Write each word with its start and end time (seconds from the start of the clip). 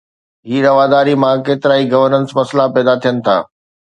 هن 0.49 0.59
رواداري 0.67 1.13
مان 1.23 1.35
ڪيترائي 1.47 1.83
گورننس 1.93 2.29
مسئلا 2.39 2.65
پيدا 2.75 2.93
ٿين 3.03 3.15
ٿا. 3.25 3.37